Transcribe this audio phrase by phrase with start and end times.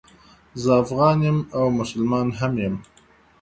[0.61, 2.75] زه افغان یم او مسلمان هم یم